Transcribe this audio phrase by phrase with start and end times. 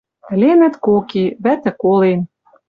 [0.33, 2.21] Ӹленӹт кок и— вӓтӹ колен.